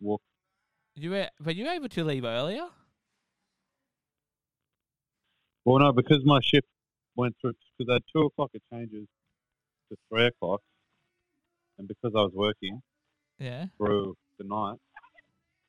[0.95, 2.67] you were, were you able to leave earlier?
[5.65, 6.67] Well, no, because my shift
[7.15, 9.07] went through because at two o'clock it changes
[9.89, 10.61] to three o'clock,
[11.77, 12.81] and because I was working
[13.39, 13.65] Yeah.
[13.77, 14.77] through the night,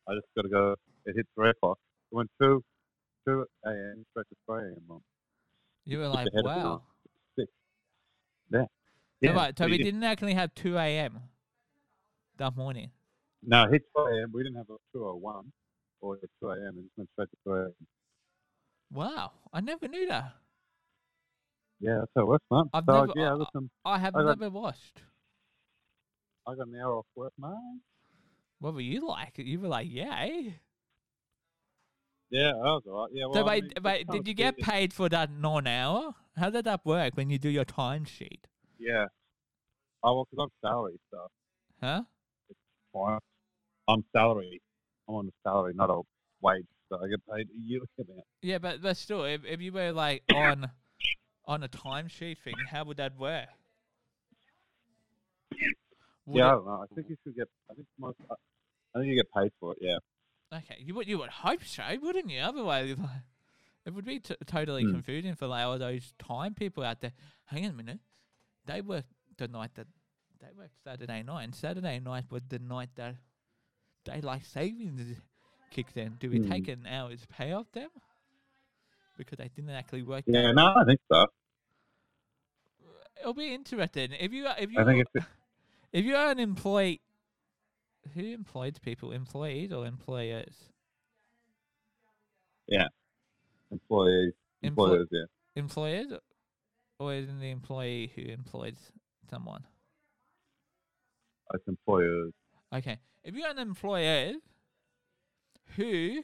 [0.08, 0.76] I just got to go.
[1.06, 1.78] It hit three o'clock.
[2.10, 2.62] It went two
[3.26, 4.04] two a.m.
[4.10, 4.82] straight to three a.m.
[4.88, 5.00] Mum.
[5.84, 6.82] You were like, ahead of the wow.
[7.38, 7.48] Sick.
[8.50, 8.64] Yeah.
[9.20, 9.34] Yeah.
[9.36, 11.20] what do we didn't actually have 2 a.m.
[12.38, 12.90] that morning.
[13.44, 14.30] No, it hit 2 a.m.
[14.34, 15.52] We didn't have a 201
[16.00, 16.74] or one a 2 a.m.
[16.78, 17.72] It just went straight to 2 a.m.
[18.92, 20.32] Wow, I never knew that.
[21.80, 22.64] Yeah, that's how it works, man.
[22.74, 25.02] I've so, never- yeah, I- listen, I have I got- never watched.
[26.46, 27.80] I got an hour off work, man.
[28.62, 29.38] What were you like?
[29.38, 30.04] You were like, yay.
[30.06, 30.50] Eh?
[32.30, 33.10] Yeah, that was all right.
[33.12, 36.14] Yeah, well, so I mean, it's wait, did you get paid for that non-hour?
[36.36, 38.44] How did that work when you do your timesheet?
[38.78, 39.06] Yeah.
[40.04, 41.26] Oh, well, because I'm salary, so
[41.80, 42.02] Huh?
[42.92, 43.18] fine.
[43.88, 44.62] I'm salary.
[45.08, 46.00] I'm on a salary, not a
[46.40, 48.26] wage, so I get paid a yearly amount.
[48.42, 50.70] Yeah, but but still, if, if you were like on
[51.46, 53.48] on a timesheet thing, how would that work?
[56.26, 56.86] Would yeah, I don't know.
[56.88, 57.48] I think you should get.
[57.68, 58.18] I think most.
[58.30, 58.36] Uh,
[58.94, 59.78] I think you get paid for it.
[59.80, 59.98] Yeah.
[60.58, 62.40] okay, you would you would hope so, wouldn't you?
[62.40, 63.08] Otherwise, like,
[63.86, 64.92] it would be t- totally Hmm.
[64.92, 67.12] confusing for like all those time people out there.
[67.46, 68.00] Hang on a minute,
[68.66, 69.04] they work
[69.38, 69.86] the night that
[70.40, 73.16] they work Saturday night, and Saturday night was the night that
[74.04, 75.16] daylight savings
[75.70, 76.16] kicked in.
[76.20, 76.50] Do we Hmm.
[76.50, 77.90] take an hour's pay off them
[79.16, 80.24] because they didn't actually work?
[80.26, 80.42] Yeah.
[80.42, 81.26] that No, I think so.
[83.20, 85.06] It'll be interesting if you if you I think
[85.92, 87.00] if you're an employee.
[88.14, 89.12] Who employed people?
[89.12, 90.54] Employed or employers?
[92.66, 92.88] Yeah.
[93.70, 94.32] Employees.
[94.62, 95.24] Emplo- Employers, yeah.
[95.56, 96.12] Employers,
[96.98, 98.92] or is it the employee who employs
[99.28, 99.64] someone?
[101.54, 102.32] It's employers.
[102.72, 104.34] Okay, if you're an employer
[105.76, 106.22] who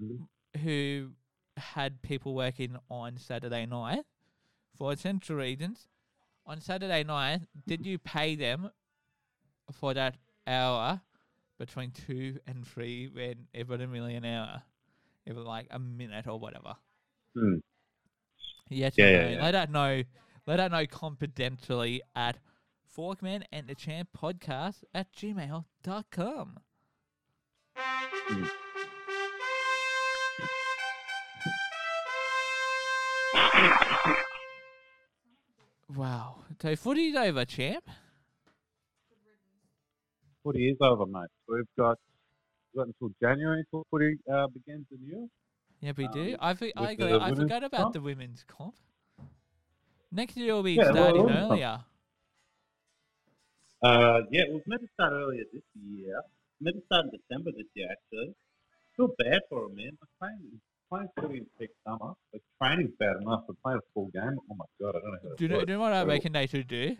[0.00, 0.28] Mhm.
[0.62, 1.14] who
[1.56, 4.04] had people working on Saturday night
[4.76, 5.88] for essential reasons,
[6.44, 8.70] on Saturday night, did you pay them
[9.72, 11.00] for that hour
[11.58, 13.46] between two and three when
[13.80, 14.62] a million hour?
[15.26, 16.76] Was like a minute or whatever.
[17.34, 17.56] Hmm.
[18.68, 19.28] Yeah, yeah, no?
[19.28, 19.42] yeah.
[19.42, 20.02] Let that know.
[20.46, 22.38] Let that know confidentially at
[22.96, 26.58] Forkman and the Champ Podcast at gmail.com.
[28.30, 28.50] Mm.
[35.94, 36.36] Wow.
[36.60, 37.88] So footy's over, champ.
[40.46, 41.28] Footy is over, mate.
[41.48, 41.98] We've got
[42.72, 45.28] we've got until January until footy uh, begins anew.
[45.80, 46.34] Yeah, we do.
[46.34, 47.94] Um, I for, I, I forgot about comp?
[47.94, 48.76] the women's comp.
[50.10, 51.36] Next year will be Yeah, starting comp.
[51.36, 51.80] earlier.
[53.82, 56.20] Uh, yeah, it was meant to start earlier this year.
[56.60, 58.34] Meant to start in December this year, actually.
[58.96, 59.98] Feel bad for them, man.
[60.18, 62.14] Playing, playing footy in peak summer.
[62.32, 65.18] The training's bad enough, but playing a full game, oh my god, I don't know
[65.22, 66.96] how Do you know, do you know what I reckon they should do?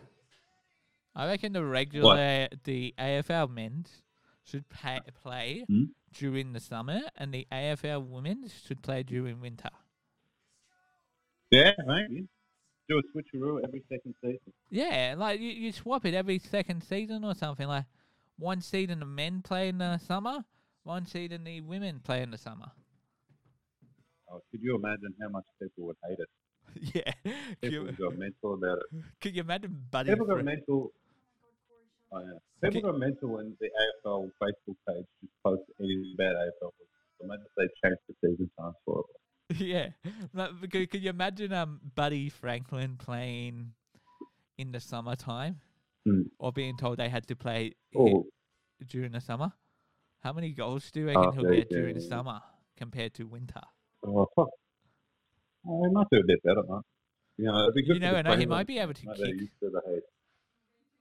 [1.19, 4.03] I reckon the regular the AFL men's
[4.45, 5.85] should pay, play Hmm?
[6.13, 9.71] during the summer, and the AFL women's should play during winter.
[11.51, 12.29] Yeah, maybe.
[12.89, 14.53] Do a switcheroo every second season.
[14.71, 17.67] Yeah, like you, you swap it every second season or something.
[17.67, 17.87] Like
[18.39, 20.45] one season the men play in the summer,
[20.85, 22.71] one season the women play in the summer.
[24.31, 26.29] Oh, could you imagine how much people would hate it?
[26.95, 29.05] yeah, could People you, would go mental about it.
[29.21, 30.11] could you imagine Buddy?
[30.11, 30.93] People go Fre- mental.
[32.13, 32.71] Oh yeah.
[32.71, 36.71] People go mental when the AFL Facebook page just posts anything about AFL.
[37.23, 39.01] Imagine if they change the season times for
[39.51, 39.57] it.
[39.61, 39.89] yeah,
[40.35, 43.73] like, could, could you imagine um Buddy Franklin playing
[44.59, 45.61] in the summertime,
[46.05, 46.23] Hmm.
[46.39, 48.27] or being told they had to play Oh,
[48.89, 49.53] during the summer?
[50.21, 52.41] How many goals do you reckon Oh, he'll get during the summer
[52.77, 53.61] compared to winter?
[54.05, 54.49] oh, fuck.
[55.69, 56.81] Oh, he might do a bit better, man.
[57.39, 58.37] You know, it'd be good You the know.
[58.37, 59.35] He might be able to kick.
[59.35, 60.03] used to the hate.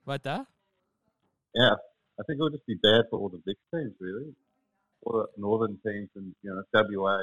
[0.04, 0.46] What the?
[1.56, 1.76] Yeah,
[2.20, 4.34] I think it would just be bad for all the big teams, really.
[5.04, 7.20] All the northern teams and, you know, WA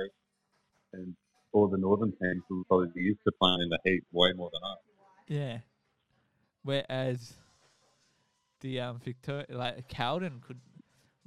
[0.95, 1.14] and
[1.53, 4.51] all the northern teams will probably be used to playing in the heat way more
[4.53, 4.79] than us.
[5.29, 5.59] Yeah.
[6.62, 7.35] Whereas
[8.61, 10.61] the um Victoria like Cowden could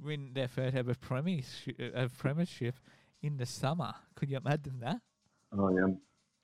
[0.02, 2.74] win their first ever premiership, uh, premiership
[3.22, 3.94] in the summer.
[4.14, 5.00] Could you imagine that?
[5.52, 5.94] Oh, yeah.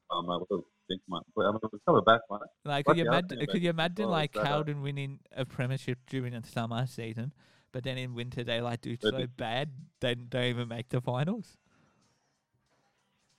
[0.09, 1.03] What do you think?
[1.35, 2.41] But, I mean, we're coming back, mate.
[2.65, 3.47] Like, could you imagine?
[3.47, 7.33] Could you imagine like Cowden winning a premiership during the summer season,
[7.73, 11.01] but then in winter they like do so be- bad they don't even make the
[11.01, 11.57] finals?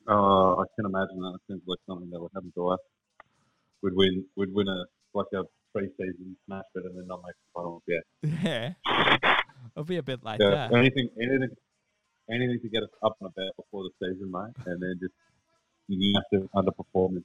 [0.08, 1.36] Oh, I can imagine that.
[1.36, 2.80] It seems like something that would happen to us.
[3.82, 7.50] We'd win, we'd win a like a pre-season smash it and then not make the
[7.54, 7.82] finals.
[7.88, 8.74] Yeah.
[9.24, 9.38] Yeah,
[9.76, 10.74] it'll be a bit like So that.
[10.74, 11.50] anything, anything,
[12.30, 15.14] anything to get us up and about before the season, mate, and then just
[15.90, 17.24] massive underperformance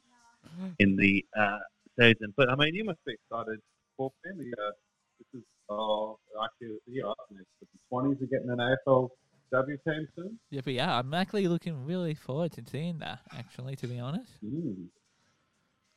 [0.78, 1.58] in the uh,
[1.98, 2.32] season.
[2.36, 3.60] But I mean, you must be excited
[3.96, 4.50] for family.
[4.58, 4.70] Uh,
[5.18, 7.44] this is oh, actually, yeah, the
[7.88, 9.08] twenties are getting an AFL
[9.52, 10.38] W team soon.
[10.50, 13.20] Yeah, but yeah, I'm actually looking really forward to seeing that.
[13.36, 14.88] Actually, to be honest, Mm.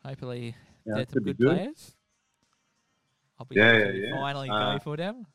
[0.04, 1.48] hopefully Yeah, that some good, good.
[1.48, 1.96] players.
[3.40, 4.12] I'll be Yeah, able yeah, to yeah.
[4.22, 5.26] finally Uh, go for them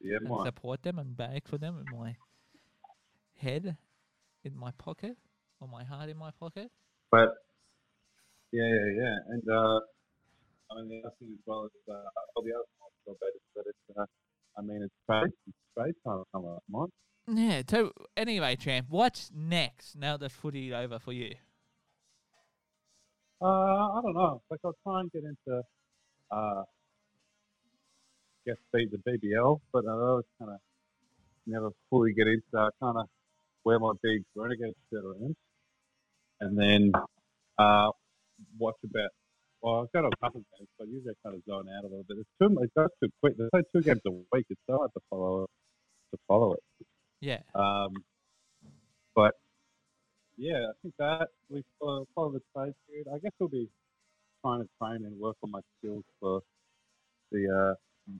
[0.00, 2.16] Yeah, and support them and beg for them in my
[3.36, 3.76] head,
[4.44, 5.16] in my pocket,
[5.60, 6.70] or my heart in my pocket.
[7.16, 7.32] But
[8.52, 9.80] yeah, yeah, yeah, and uh,
[10.70, 11.94] I mean the other thing as well is uh,
[12.34, 14.04] well the other I'll talk about is it's uh,
[14.58, 16.90] I mean it's trade it's trade time coming up, mate.
[17.26, 17.62] Yeah.
[17.66, 21.36] So anyway, champ, what's next now that footy over for you?
[23.40, 24.42] Uh, I don't know.
[24.50, 25.62] Like I'll try and get into
[26.30, 26.62] uh,
[28.44, 30.58] get beat the BBL, but I always kind of
[31.46, 32.42] never fully get into.
[32.58, 33.06] I kind of
[33.64, 35.34] wear my big renegade shirt around,
[36.40, 36.92] and then
[37.58, 37.90] uh,
[38.58, 39.10] watch about.
[39.62, 41.88] Well, I've got a couple of games, but usually I kind of zone out a
[41.88, 42.18] little bit.
[42.18, 43.36] It's too, it goes too quick.
[43.36, 44.46] There's only two games a week.
[44.50, 45.50] It's so hard to follow it.
[46.12, 46.86] To follow it.
[47.20, 47.40] Yeah.
[47.54, 47.92] Um,
[49.14, 49.34] but
[50.36, 53.06] yeah, I think that we follow, follow the trade period.
[53.12, 53.68] I guess we'll be
[54.42, 56.42] trying to train and work on my skills for
[57.32, 58.12] the uh,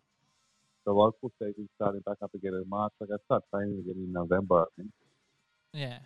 [0.86, 2.92] the local season starting back up again in March.
[3.00, 4.90] Like I start training again in November, I think.
[5.72, 5.98] Yeah.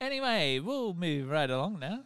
[0.00, 2.04] Anyway, we'll move right along now.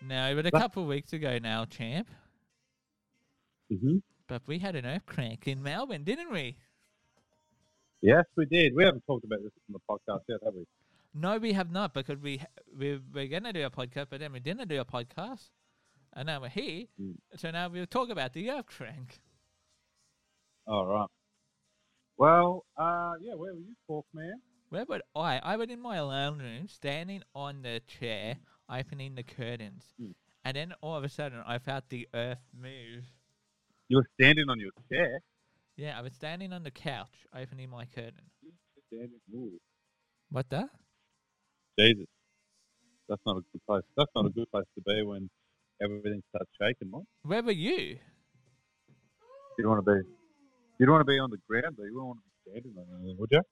[0.00, 2.08] Now, but a couple of weeks ago now, champ,
[3.72, 3.98] Mm-hmm.
[4.26, 6.56] but we had an earthquake in Melbourne, didn't we?
[8.02, 8.74] Yes, we did.
[8.74, 10.66] We haven't talked about this on the podcast yet, have we?
[11.14, 12.42] No, we have not because we
[12.78, 15.48] we we're gonna do a podcast, but then we didn't do a podcast,
[16.14, 16.86] and now we're here.
[17.00, 17.14] Mm.
[17.36, 19.20] So now we'll talk about the earthquake.
[20.66, 21.08] All right.
[22.16, 24.34] Well, uh, yeah, where were you, Fork Man?
[24.68, 25.38] Where would I?
[25.42, 28.36] I was in my lounge room, standing on the chair,
[28.70, 30.14] opening the curtains, Mm.
[30.44, 33.04] and then all of a sudden I felt the earth move.
[33.88, 35.20] You were standing on your chair.
[35.76, 38.30] Yeah, I was standing on the couch, opening my curtain.
[40.30, 40.68] What the?
[41.78, 42.06] Jesus,
[43.08, 43.84] that's not a good place.
[43.96, 45.28] That's not a good place to be when
[45.82, 46.92] everything starts shaking.
[47.22, 47.98] Where were you?
[49.58, 50.08] You don't want to be.
[50.78, 51.84] You don't want to be on the ground, though.
[51.84, 53.42] You don't want to be standing on anything, would you?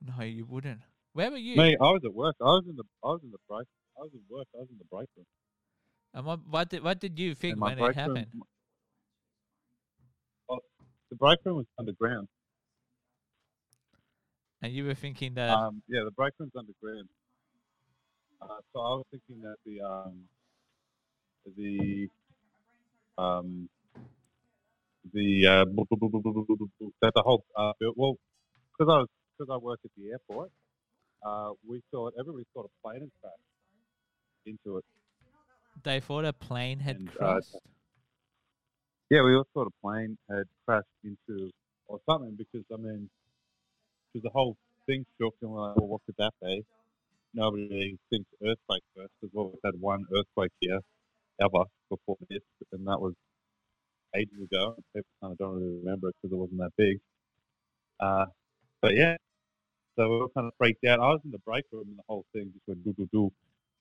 [0.00, 0.80] No, you wouldn't.
[1.12, 1.56] Where were you?
[1.56, 2.36] Me, I was at work.
[2.40, 3.66] I was in the I was in the break.
[3.98, 4.46] I was at work.
[4.54, 5.26] I was in the break room.
[6.14, 8.26] And what, what did what did you think when it happened?
[8.32, 8.42] room.
[10.48, 10.58] Oh,
[11.10, 12.28] the break room was underground.
[14.62, 17.08] And you were thinking that Um, yeah, the break room's underground.
[18.40, 20.22] Uh, so I was thinking that the um,
[21.56, 22.08] the
[23.18, 23.68] um,
[25.12, 28.16] the uh, the whole uh, well,
[28.78, 30.50] because I was because I work at the airport,
[31.24, 33.38] uh, we thought everybody thought a plane had crashed
[34.46, 34.84] into it.
[35.82, 37.40] they thought a plane had and, uh.
[39.10, 41.50] Yeah, we all thought a plane had crashed into
[41.88, 43.10] or something because I mean,
[44.12, 46.64] because the whole thing shook and we're like, well, what could that be?
[47.34, 50.80] Nobody thinks earthquake first because well, we've had one earthquake here
[51.40, 53.14] ever before this, and that was
[54.14, 54.76] ages ago.
[54.94, 56.98] People kind of don't really remember it because it wasn't that big.
[58.00, 58.26] Uh,
[58.80, 59.16] but yeah,
[59.96, 61.00] so we were kind of freaked out.
[61.00, 63.32] I was in the break room and the whole thing just went do do do.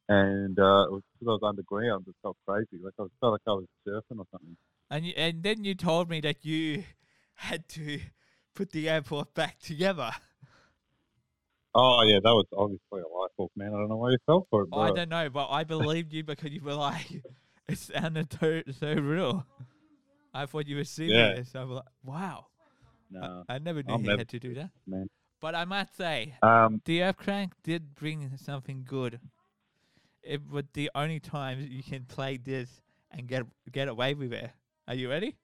[0.10, 2.82] And uh, it was because I was underground, it felt crazy.
[2.84, 4.58] Like I was, felt like I was surfing or something.
[4.90, 6.84] And you, and then you told me that you
[7.36, 8.00] had to
[8.56, 10.12] put the airport back together.
[11.76, 13.68] Oh yeah, that was obviously a life hook, man.
[13.68, 14.82] I don't know why you fell for it, bro.
[14.82, 17.24] I don't know, but I believed you because you were like,
[17.72, 19.46] it sounded so, so real.
[20.34, 21.56] I thought you were serious.
[21.56, 22.46] I was like, wow.
[22.46, 22.56] I-
[23.12, 24.70] no, I, never knew I'm you never had to do that.
[24.86, 25.08] man.
[25.42, 29.20] But I must say, Um, the Earthcrank did bring something good.
[30.22, 32.70] It was the only time you can play this
[33.10, 34.52] and get get away with it.
[34.88, 35.38] Are you ready?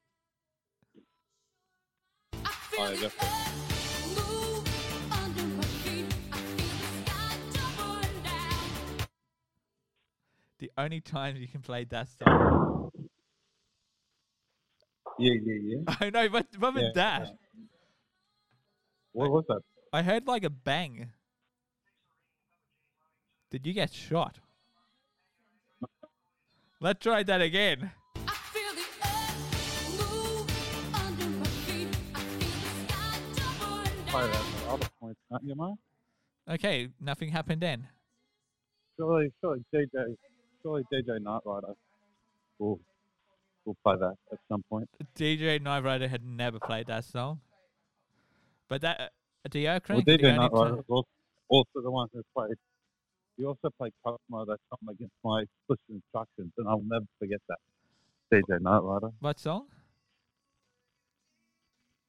[10.60, 12.92] The only time you can play that song.
[15.20, 15.96] yeah, yeah, yeah.
[16.00, 17.22] I know, but what was Yeah, that?
[17.28, 17.62] yeah.
[19.14, 19.62] What was that?
[19.94, 21.12] I heard like a bang.
[23.50, 24.40] Did you get shot?
[26.82, 27.92] Let's try that again.
[34.08, 35.76] Play that other points, can't you, man?
[36.50, 37.88] Okay, nothing happened then.
[38.98, 40.16] Surely, surely DJ,
[40.66, 41.74] surely DJ Night Rider
[42.60, 42.80] will
[43.66, 44.90] will play that at some point.
[45.16, 47.40] DJ Night Rider had never played that song.
[48.68, 49.08] But that uh,
[49.54, 51.08] Well, Crank, the DJ Night Rider was also,
[51.50, 52.56] also the one who played.
[53.38, 57.58] He also played Kokomo that time against my explicit instructions, and I'll never forget that.
[58.32, 59.10] DJ Night Rider.
[59.20, 59.68] what song?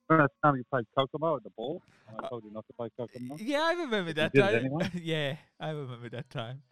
[0.09, 1.83] Remember that time you played Kokomo at the ball?
[2.09, 3.37] And I Uh, told you not to play Kokomo?
[3.41, 4.55] Yeah, I remember that time.
[4.55, 4.89] anyway?
[5.03, 6.63] yeah, I remember that time.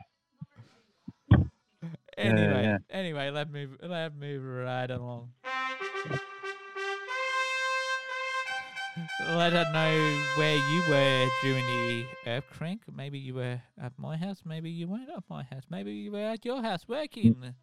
[2.17, 2.79] Anyway, yeah.
[2.91, 5.31] anyway, let me let me right along.
[9.37, 12.83] Let us know where you were during the earth crank.
[12.95, 14.43] Maybe you were at my house.
[14.45, 15.65] Maybe you weren't at my house.
[15.69, 17.55] Maybe you were at your house working,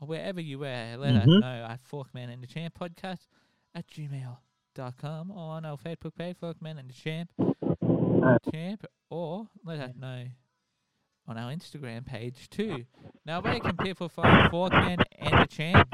[0.00, 0.96] or wherever you were.
[0.96, 1.40] Let us Mhm.
[1.40, 3.26] know at Forkman and the Champ podcast
[3.74, 7.32] at gmail.com or on our Facebook page, Forkman and the Champ
[8.52, 10.26] champ, or let us know
[11.28, 12.84] on our Instagram page too.
[13.24, 15.88] Now, where can people find Forkman and the champ?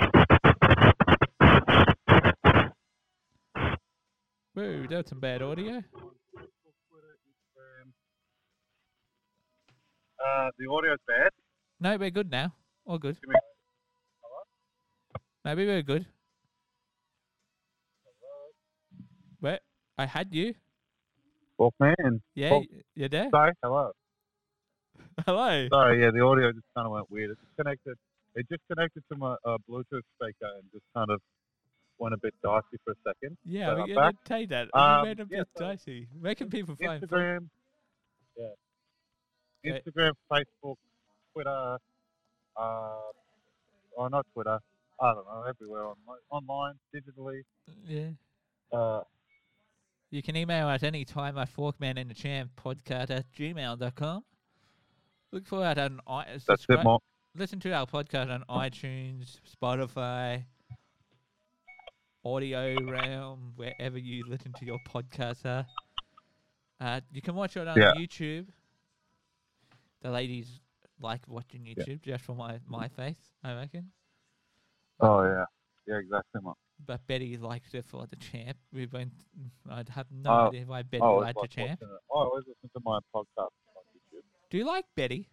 [4.54, 5.82] Whoa, that's some bad audio.
[10.24, 11.30] Uh, the audio's bad.
[11.80, 12.52] No, we're good now.
[12.86, 13.16] All good.
[13.20, 13.36] Give me-
[15.44, 16.06] Maybe we're good.
[19.40, 19.58] Where?
[19.98, 20.54] I had you.
[21.58, 22.22] Well, man.
[22.34, 23.28] Yeah, y- you're there.
[23.30, 23.52] Sorry.
[23.62, 23.90] Hello.
[25.26, 25.68] Hello.
[25.70, 26.00] Sorry.
[26.00, 27.30] Yeah, the audio just kind of went weird.
[27.30, 27.96] It just connected.
[28.34, 31.20] It just connected to my uh, Bluetooth speaker and just kind of
[31.98, 33.36] went a bit dicey for a second.
[33.44, 34.68] Yeah, we can take that.
[34.74, 36.08] Um, you made a yeah, bit so dicey.
[36.20, 37.02] Where can people find?
[37.02, 37.48] Instagram.
[38.36, 39.70] Yeah.
[39.70, 39.80] Okay.
[39.86, 40.76] Instagram, Facebook,
[41.32, 41.76] Twitter.
[42.56, 42.94] Uh,
[43.96, 44.58] or not Twitter.
[45.00, 45.44] I don't know.
[45.48, 47.42] Everywhere online, online digitally.
[47.86, 48.10] Yeah.
[48.72, 49.02] Uh,
[50.10, 54.24] You can email us anytime at Forkman and the Champ podcast at gmail.com.
[55.32, 57.02] Look for it on i- that's it, Mark.
[57.34, 60.44] Listen to our podcast on iTunes, Spotify,
[62.24, 65.66] Audio Realm, wherever you listen to your podcasts are.
[66.78, 67.92] Uh, you can watch it on Yeah.
[67.94, 68.48] YouTube.
[70.02, 70.60] The ladies
[71.00, 73.90] like watching YouTube just for my, my face, I reckon.
[75.00, 75.44] Oh yeah.
[75.86, 76.58] Yeah, exactly, Mark.
[76.84, 78.58] But Betty likes it for the champ.
[78.72, 79.12] We went.
[79.70, 81.80] I'd have no Oh, idea why Betty liked the champ.
[81.82, 83.48] I always listen to my podcast.
[84.52, 85.30] Do you like Betty?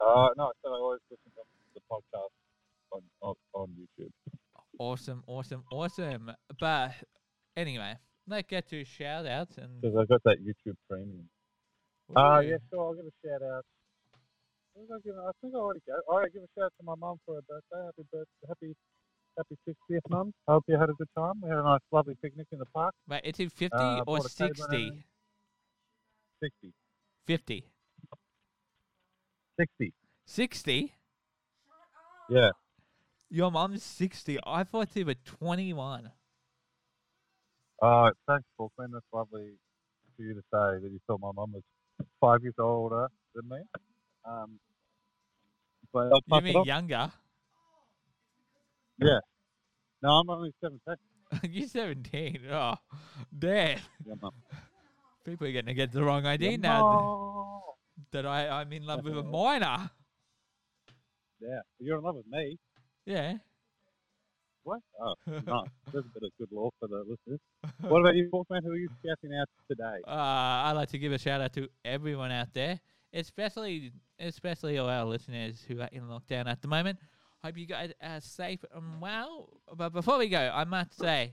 [0.00, 1.42] Uh, no, I said I always listen to
[1.74, 2.32] the podcast
[2.92, 4.08] on, on, on YouTube.
[4.78, 6.32] Awesome, awesome, awesome.
[6.58, 6.92] But
[7.58, 7.96] anyway,
[8.26, 9.56] let's get to shout outs.
[9.56, 11.28] Because I got that YouTube premium.
[12.16, 12.86] Uh, yeah, sure.
[12.86, 13.66] I'll give a shout out.
[14.74, 16.00] I, think I already go.
[16.08, 17.84] All right, give a shout out to my mum for her birthday.
[17.84, 18.74] Happy birthday, happy,
[19.36, 20.32] happy 60th, mum.
[20.48, 21.34] I hope you had a good time.
[21.42, 22.94] We had a nice, lovely picnic in the park.
[23.06, 25.04] Wait, is it 50 Uh, or bought a table and 60?
[26.42, 26.72] 60.
[27.26, 27.64] 50.
[29.58, 29.92] 60.
[30.26, 30.92] 60?
[32.28, 32.50] Yeah.
[33.30, 34.38] Your mom's 60.
[34.44, 36.10] I thought they were 21.
[37.82, 38.92] Oh, thanks, Forkman.
[38.92, 39.52] That's lovely
[40.16, 41.62] for you to say that you thought my mum was
[42.20, 43.58] five years older than me.
[44.24, 44.58] Um,
[45.92, 47.10] but I'll You mean younger?
[48.98, 49.18] Yeah.
[50.02, 50.96] No, I'm only 17.
[51.50, 52.40] You're 17.
[52.50, 52.74] Oh,
[53.36, 53.78] damn.
[54.06, 54.14] Yeah.
[55.24, 57.62] People are going to get the wrong idea Yeah, now mum.
[58.12, 59.90] that I, I'm in love with a minor.
[61.40, 61.60] Yeah.
[61.78, 62.58] You're in love with me.
[63.06, 63.34] Yeah.
[64.62, 64.80] What?
[65.00, 65.42] Oh, nice.
[65.92, 67.40] There's a bit of good law for the listeners.
[67.90, 68.62] What about you, Forkman?
[68.62, 70.00] Who are you shouting out today?
[70.06, 70.10] Uh,
[70.68, 72.78] I'd like to give a shout out to everyone out there,
[73.14, 76.98] especially especially all our listeners who are in lockdown at the moment.
[77.42, 79.48] Hope you guys are safe and well.
[79.74, 81.32] But before we go, I must say,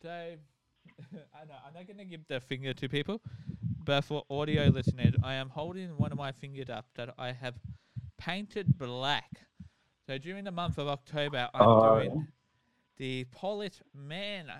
[0.00, 0.36] so
[1.34, 3.20] I know I'm not going to give the finger to people,
[3.84, 7.54] but for audio listeners, I am holding one of my fingers up that I have
[8.18, 9.40] painted black.
[10.06, 12.26] So during the month of October, I'm Oh, doing
[12.96, 14.50] the Polished Man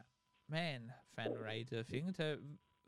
[0.48, 2.12] man fundraiser thing.
[2.16, 2.36] So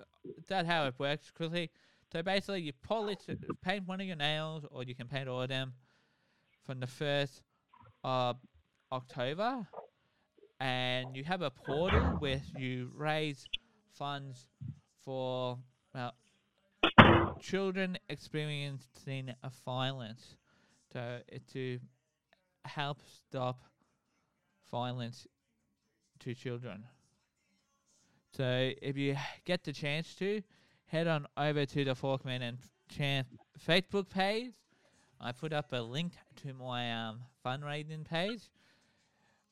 [0.00, 0.04] uh,
[0.48, 1.70] that's how it works quickly.
[2.12, 3.18] So basically, you polish,
[3.62, 5.74] paint one of your nails, or you can paint all of them
[6.64, 7.42] from the first
[8.04, 8.36] of
[8.92, 9.66] October,
[10.60, 13.46] and you have a portal where you raise
[13.98, 14.48] funds
[15.04, 15.58] for
[15.94, 16.14] well,
[17.40, 20.36] children experiencing a violence.
[20.92, 21.18] So
[21.52, 21.78] to
[22.64, 22.98] help
[23.28, 23.60] stop
[24.70, 25.26] violence
[26.20, 26.84] to children.
[28.36, 30.42] So if you get the chance to,
[30.86, 33.26] head on over to the Forkman and Champ
[33.66, 34.52] Facebook page.
[35.20, 38.42] I put up a link to my um, fundraising page,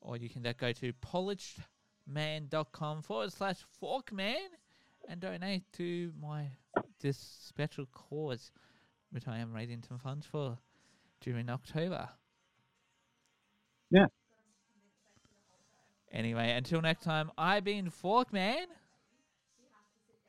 [0.04, 4.36] or you can go to polishedman.com forward slash Forkman
[5.08, 6.50] and donate to my
[7.00, 8.52] this special cause,
[9.10, 10.58] which I am raising some funds for
[11.20, 12.08] during October.
[13.90, 14.06] Yeah.
[16.12, 18.66] Anyway, until next time, I've been Forkman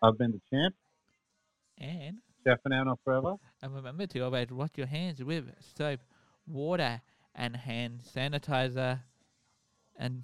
[0.01, 0.73] I've been the champ.
[1.78, 2.17] and.
[2.45, 2.57] Now,
[3.03, 3.36] forever.
[3.63, 5.45] And remember to always wash your hands with
[5.76, 6.01] soap,
[6.45, 7.01] water,
[7.34, 8.99] and hand sanitizer.
[9.98, 10.24] And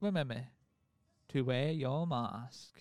[0.00, 0.48] remember
[1.28, 2.80] to wear your mask.